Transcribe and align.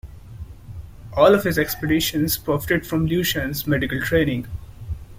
All 1.13 1.37
his 1.37 1.59
expeditions 1.59 2.35
profited 2.35 2.87
from 2.87 3.07
Luschan's 3.07 3.67
medical 3.67 4.01
training. 4.01 4.47